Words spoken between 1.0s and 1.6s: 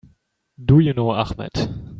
Ahmed?